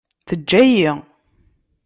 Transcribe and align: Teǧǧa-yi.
Teǧǧa-yi. 0.27 0.87